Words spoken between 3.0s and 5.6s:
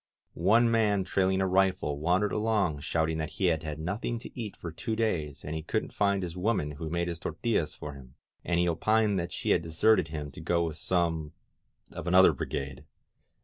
that he had had nothing to eat for two days and